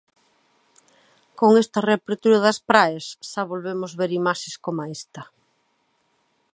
[1.39, 5.21] Con esta reapertura das praias xa volvemos ver imaxes coma esta.